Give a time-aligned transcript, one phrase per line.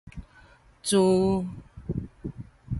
[0.89, 1.45] 苴